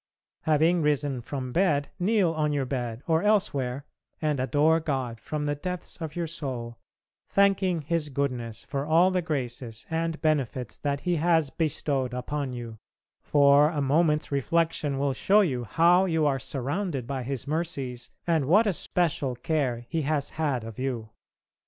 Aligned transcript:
Having 0.45 0.81
risen 0.81 1.21
from 1.21 1.51
bed, 1.51 1.89
kneel 1.99 2.31
on 2.31 2.51
your 2.53 2.65
bed, 2.65 3.03
or 3.05 3.21
elsewhere, 3.21 3.85
and 4.19 4.39
adore 4.39 4.79
God 4.79 5.19
from 5.19 5.45
the 5.45 5.53
depths 5.53 6.01
of 6.01 6.15
your 6.15 6.25
soul, 6.25 6.79
thanking 7.27 7.83
His 7.83 8.09
goodness 8.09 8.63
for 8.63 8.83
all 8.83 9.11
the 9.11 9.21
graces 9.21 9.85
and 9.91 10.19
benefits 10.19 10.79
that 10.79 11.01
He 11.01 11.17
has 11.17 11.51
bestowed 11.51 12.15
upon 12.15 12.51
you, 12.51 12.79
for 13.21 13.69
a 13.69 13.79
moment's 13.79 14.31
reflection 14.31 14.97
will 14.97 15.13
show 15.13 15.41
you 15.41 15.65
how 15.65 16.05
you 16.05 16.25
are 16.25 16.39
surrounded 16.39 17.05
by 17.05 17.21
His 17.21 17.45
mercies 17.45 18.09
and 18.25 18.45
what 18.45 18.65
a 18.65 18.73
special 18.73 19.35
care 19.35 19.85
He 19.87 20.01
has 20.01 20.31
had 20.31 20.63
of 20.63 20.79
you. 20.79 21.11